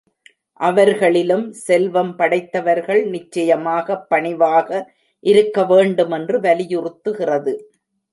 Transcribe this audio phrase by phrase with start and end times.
[0.59, 4.69] அவர்களிலும் செல்வம் படைத்தவர்கள் நிச்சயமாகப் பணிவாக
[5.23, 7.53] இருக்க வேண்டும் என்று வலியுறுத்துகிறது.